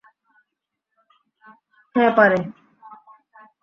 [1.95, 2.39] হ্যাঁ, পারে।